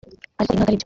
ariko 0.37 0.51
ibi 0.51 0.55
ntago 0.57 0.69
aribyo 0.69 0.79